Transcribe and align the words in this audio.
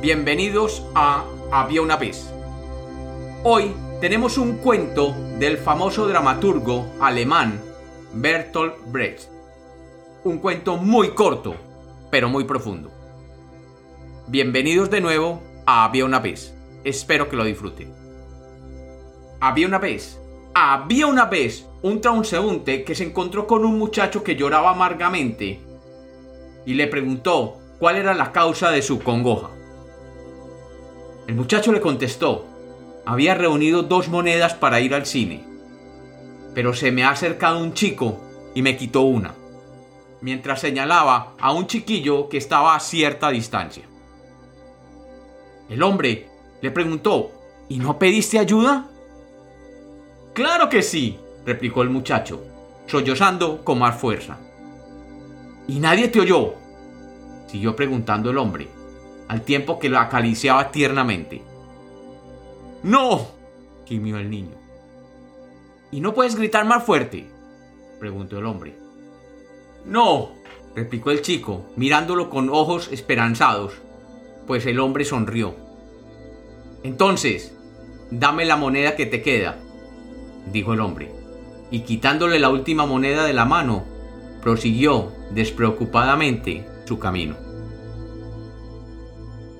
Bienvenidos 0.00 0.82
a 0.94 1.26
Había 1.52 1.82
una 1.82 1.98
vez. 1.98 2.32
Hoy 3.44 3.74
tenemos 4.00 4.38
un 4.38 4.56
cuento 4.56 5.14
del 5.38 5.58
famoso 5.58 6.08
dramaturgo 6.08 6.86
alemán 7.02 7.60
Bertolt 8.14 8.76
Brecht. 8.86 9.28
Un 10.24 10.38
cuento 10.38 10.78
muy 10.78 11.10
corto, 11.10 11.54
pero 12.10 12.30
muy 12.30 12.44
profundo. 12.44 12.90
Bienvenidos 14.26 14.88
de 14.88 15.02
nuevo 15.02 15.42
a 15.66 15.84
Había 15.84 16.06
una 16.06 16.18
vez. 16.18 16.56
Espero 16.82 17.28
que 17.28 17.36
lo 17.36 17.44
disfruten. 17.44 17.94
Había 19.38 19.66
una 19.66 19.78
vez. 19.78 20.18
Había 20.54 21.08
una 21.08 21.26
vez 21.26 21.66
un 21.82 22.00
transeúnte 22.00 22.84
que 22.84 22.94
se 22.94 23.04
encontró 23.04 23.46
con 23.46 23.66
un 23.66 23.78
muchacho 23.78 24.24
que 24.24 24.34
lloraba 24.34 24.70
amargamente 24.70 25.60
y 26.64 26.72
le 26.72 26.86
preguntó 26.86 27.58
cuál 27.78 27.96
era 27.96 28.14
la 28.14 28.32
causa 28.32 28.70
de 28.70 28.80
su 28.80 28.98
congoja. 29.00 29.59
El 31.30 31.36
muchacho 31.36 31.70
le 31.70 31.80
contestó, 31.80 32.44
había 33.06 33.36
reunido 33.36 33.84
dos 33.84 34.08
monedas 34.08 34.54
para 34.54 34.80
ir 34.80 34.96
al 34.96 35.06
cine, 35.06 35.44
pero 36.56 36.74
se 36.74 36.90
me 36.90 37.04
ha 37.04 37.10
acercado 37.10 37.60
un 37.60 37.72
chico 37.72 38.20
y 38.52 38.62
me 38.62 38.76
quitó 38.76 39.02
una, 39.02 39.36
mientras 40.22 40.60
señalaba 40.60 41.34
a 41.38 41.52
un 41.52 41.68
chiquillo 41.68 42.28
que 42.28 42.36
estaba 42.36 42.74
a 42.74 42.80
cierta 42.80 43.30
distancia. 43.30 43.84
El 45.68 45.84
hombre 45.84 46.26
le 46.62 46.72
preguntó, 46.72 47.30
¿y 47.68 47.78
no 47.78 47.96
pediste 47.96 48.40
ayuda? 48.40 48.88
Claro 50.34 50.68
que 50.68 50.82
sí, 50.82 51.16
replicó 51.46 51.82
el 51.82 51.90
muchacho, 51.90 52.42
sollozando 52.88 53.64
con 53.64 53.78
más 53.78 53.96
fuerza. 53.96 54.36
¿Y 55.68 55.78
nadie 55.78 56.08
te 56.08 56.18
oyó? 56.18 56.54
siguió 57.46 57.76
preguntando 57.76 58.30
el 58.30 58.38
hombre, 58.38 58.79
al 59.30 59.42
tiempo 59.42 59.78
que 59.78 59.88
lo 59.88 60.00
acariciaba 60.00 60.72
tiernamente. 60.72 61.40
¡No! 62.82 63.28
gimió 63.84 64.18
el 64.18 64.28
niño. 64.28 64.56
¿Y 65.92 66.00
no 66.00 66.14
puedes 66.14 66.34
gritar 66.34 66.64
más 66.64 66.82
fuerte? 66.82 67.30
preguntó 68.00 68.40
el 68.40 68.46
hombre. 68.46 68.74
No, 69.86 70.30
replicó 70.74 71.12
el 71.12 71.22
chico, 71.22 71.64
mirándolo 71.76 72.28
con 72.28 72.50
ojos 72.50 72.88
esperanzados, 72.90 73.74
pues 74.48 74.66
el 74.66 74.80
hombre 74.80 75.04
sonrió. 75.04 75.54
Entonces, 76.82 77.56
dame 78.10 78.44
la 78.44 78.56
moneda 78.56 78.96
que 78.96 79.06
te 79.06 79.22
queda, 79.22 79.58
dijo 80.52 80.72
el 80.72 80.80
hombre, 80.80 81.12
y 81.70 81.82
quitándole 81.82 82.40
la 82.40 82.50
última 82.50 82.84
moneda 82.84 83.24
de 83.24 83.32
la 83.32 83.44
mano, 83.44 83.84
prosiguió 84.42 85.12
despreocupadamente 85.30 86.66
su 86.84 86.98
camino. 86.98 87.49